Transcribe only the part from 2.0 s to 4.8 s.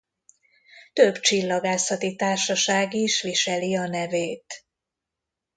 társaság is viseli a nevét.